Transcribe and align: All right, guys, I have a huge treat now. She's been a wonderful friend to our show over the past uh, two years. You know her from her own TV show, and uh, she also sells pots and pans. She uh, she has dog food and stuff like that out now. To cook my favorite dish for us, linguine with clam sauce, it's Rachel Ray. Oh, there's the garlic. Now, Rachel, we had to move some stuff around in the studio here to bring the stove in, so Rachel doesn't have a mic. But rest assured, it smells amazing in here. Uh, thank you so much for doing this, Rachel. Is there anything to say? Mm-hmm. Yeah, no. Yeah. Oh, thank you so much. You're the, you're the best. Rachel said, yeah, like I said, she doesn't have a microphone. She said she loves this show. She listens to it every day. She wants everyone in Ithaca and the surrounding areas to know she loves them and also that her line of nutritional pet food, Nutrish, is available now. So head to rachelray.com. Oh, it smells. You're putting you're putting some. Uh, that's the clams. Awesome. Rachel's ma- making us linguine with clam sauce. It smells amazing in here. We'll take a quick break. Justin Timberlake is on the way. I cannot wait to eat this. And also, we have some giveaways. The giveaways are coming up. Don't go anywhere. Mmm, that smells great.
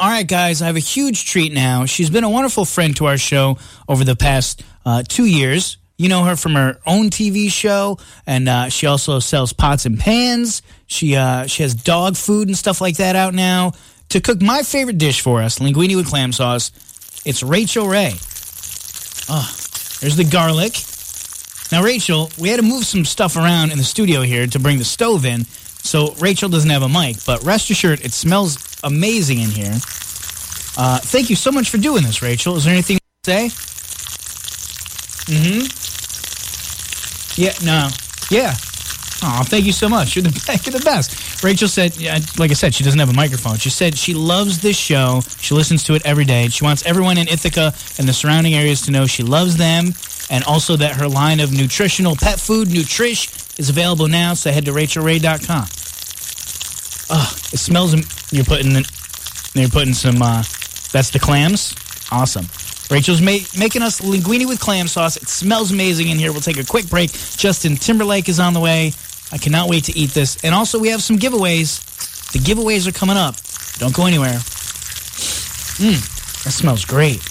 All 0.00 0.08
right, 0.08 0.28
guys, 0.28 0.62
I 0.62 0.66
have 0.66 0.76
a 0.76 0.78
huge 0.78 1.24
treat 1.24 1.52
now. 1.52 1.84
She's 1.84 2.08
been 2.08 2.22
a 2.22 2.30
wonderful 2.30 2.64
friend 2.64 2.96
to 2.98 3.06
our 3.06 3.18
show 3.18 3.58
over 3.88 4.04
the 4.04 4.14
past 4.14 4.62
uh, 4.86 5.02
two 5.02 5.24
years. 5.24 5.76
You 5.96 6.08
know 6.08 6.22
her 6.22 6.36
from 6.36 6.54
her 6.54 6.78
own 6.86 7.10
TV 7.10 7.50
show, 7.50 7.98
and 8.24 8.48
uh, 8.48 8.68
she 8.68 8.86
also 8.86 9.18
sells 9.18 9.52
pots 9.52 9.86
and 9.86 9.98
pans. 9.98 10.62
She 10.86 11.16
uh, 11.16 11.46
she 11.46 11.64
has 11.64 11.74
dog 11.74 12.16
food 12.16 12.46
and 12.46 12.56
stuff 12.56 12.80
like 12.80 12.98
that 12.98 13.16
out 13.16 13.34
now. 13.34 13.72
To 14.10 14.20
cook 14.20 14.40
my 14.40 14.62
favorite 14.62 14.98
dish 14.98 15.20
for 15.20 15.42
us, 15.42 15.58
linguine 15.58 15.96
with 15.96 16.06
clam 16.06 16.30
sauce, 16.30 16.70
it's 17.26 17.42
Rachel 17.42 17.88
Ray. 17.88 18.12
Oh, 19.28 19.50
there's 20.00 20.14
the 20.14 20.28
garlic. 20.30 20.74
Now, 21.72 21.82
Rachel, 21.82 22.30
we 22.38 22.50
had 22.50 22.60
to 22.60 22.62
move 22.62 22.84
some 22.84 23.04
stuff 23.04 23.36
around 23.36 23.72
in 23.72 23.78
the 23.78 23.84
studio 23.84 24.22
here 24.22 24.46
to 24.46 24.60
bring 24.60 24.78
the 24.78 24.84
stove 24.84 25.26
in, 25.26 25.44
so 25.44 26.14
Rachel 26.20 26.48
doesn't 26.48 26.70
have 26.70 26.82
a 26.82 26.88
mic. 26.88 27.16
But 27.26 27.42
rest 27.42 27.68
assured, 27.70 28.00
it 28.02 28.12
smells 28.12 28.67
amazing 28.84 29.40
in 29.40 29.50
here. 29.50 29.78
Uh, 30.76 30.98
thank 31.00 31.30
you 31.30 31.36
so 31.36 31.50
much 31.50 31.70
for 31.70 31.78
doing 31.78 32.02
this, 32.04 32.22
Rachel. 32.22 32.56
Is 32.56 32.64
there 32.64 32.72
anything 32.72 32.98
to 32.98 33.02
say? 33.24 33.48
Mm-hmm. 35.32 35.66
Yeah, 37.40 37.52
no. 37.64 37.88
Yeah. 38.30 38.54
Oh, 39.22 39.42
thank 39.44 39.66
you 39.66 39.72
so 39.72 39.88
much. 39.88 40.14
You're 40.14 40.22
the, 40.22 40.60
you're 40.64 40.78
the 40.78 40.84
best. 40.84 41.42
Rachel 41.42 41.68
said, 41.68 41.96
yeah, 41.96 42.18
like 42.38 42.50
I 42.50 42.54
said, 42.54 42.74
she 42.74 42.84
doesn't 42.84 42.98
have 42.98 43.10
a 43.10 43.14
microphone. 43.14 43.56
She 43.56 43.70
said 43.70 43.96
she 43.96 44.14
loves 44.14 44.60
this 44.60 44.76
show. 44.76 45.22
She 45.40 45.54
listens 45.54 45.84
to 45.84 45.94
it 45.94 46.04
every 46.04 46.24
day. 46.24 46.48
She 46.48 46.64
wants 46.64 46.84
everyone 46.86 47.18
in 47.18 47.28
Ithaca 47.28 47.72
and 47.98 48.08
the 48.08 48.12
surrounding 48.12 48.54
areas 48.54 48.82
to 48.82 48.90
know 48.90 49.06
she 49.06 49.22
loves 49.22 49.56
them 49.56 49.92
and 50.30 50.44
also 50.44 50.76
that 50.76 50.96
her 50.96 51.08
line 51.08 51.40
of 51.40 51.52
nutritional 51.52 52.16
pet 52.16 52.38
food, 52.38 52.68
Nutrish, 52.68 53.58
is 53.58 53.68
available 53.68 54.08
now. 54.08 54.34
So 54.34 54.50
head 54.50 54.64
to 54.66 54.72
rachelray.com. 54.72 55.66
Oh, 57.10 57.37
it 57.52 57.58
smells. 57.58 57.94
You're 58.32 58.44
putting 58.44 58.72
you're 59.54 59.68
putting 59.70 59.94
some. 59.94 60.20
Uh, 60.22 60.42
that's 60.92 61.10
the 61.10 61.18
clams. 61.18 61.74
Awesome. 62.10 62.46
Rachel's 62.90 63.20
ma- 63.20 63.44
making 63.58 63.82
us 63.82 64.00
linguine 64.00 64.48
with 64.48 64.60
clam 64.60 64.88
sauce. 64.88 65.16
It 65.16 65.28
smells 65.28 65.70
amazing 65.72 66.08
in 66.08 66.18
here. 66.18 66.32
We'll 66.32 66.40
take 66.40 66.58
a 66.58 66.64
quick 66.64 66.88
break. 66.88 67.12
Justin 67.12 67.76
Timberlake 67.76 68.28
is 68.28 68.40
on 68.40 68.54
the 68.54 68.60
way. 68.60 68.92
I 69.30 69.36
cannot 69.36 69.68
wait 69.68 69.84
to 69.84 69.96
eat 69.98 70.10
this. 70.10 70.42
And 70.42 70.54
also, 70.54 70.78
we 70.78 70.88
have 70.88 71.02
some 71.02 71.18
giveaways. 71.18 71.84
The 72.32 72.38
giveaways 72.38 72.88
are 72.88 72.92
coming 72.92 73.16
up. 73.16 73.36
Don't 73.78 73.94
go 73.94 74.06
anywhere. 74.06 74.38
Mmm, 75.78 76.44
that 76.44 76.50
smells 76.50 76.84
great. 76.84 77.27